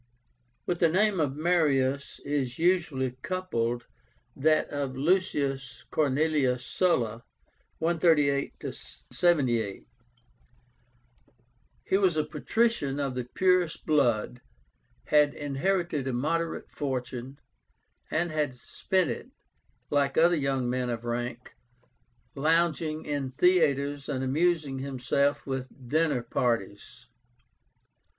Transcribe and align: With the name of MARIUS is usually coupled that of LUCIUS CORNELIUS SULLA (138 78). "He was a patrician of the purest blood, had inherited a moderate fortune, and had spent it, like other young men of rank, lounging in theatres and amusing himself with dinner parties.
With 0.65 0.79
the 0.79 0.89
name 0.89 1.19
of 1.19 1.35
MARIUS 1.35 2.21
is 2.25 2.57
usually 2.57 3.11
coupled 3.21 3.85
that 4.35 4.67
of 4.71 4.97
LUCIUS 4.97 5.83
CORNELIUS 5.91 6.65
SULLA 6.65 7.23
(138 7.77 8.53
78). 9.11 9.85
"He 11.85 11.97
was 11.99 12.17
a 12.17 12.23
patrician 12.25 12.99
of 12.99 13.13
the 13.13 13.25
purest 13.35 13.85
blood, 13.85 14.41
had 15.05 15.35
inherited 15.35 16.07
a 16.07 16.13
moderate 16.13 16.71
fortune, 16.71 17.37
and 18.09 18.31
had 18.31 18.55
spent 18.55 19.11
it, 19.11 19.29
like 19.91 20.17
other 20.17 20.35
young 20.35 20.67
men 20.67 20.89
of 20.89 21.05
rank, 21.05 21.53
lounging 22.33 23.05
in 23.05 23.29
theatres 23.29 24.09
and 24.09 24.23
amusing 24.23 24.79
himself 24.79 25.45
with 25.45 25.87
dinner 25.87 26.23
parties. 26.23 27.05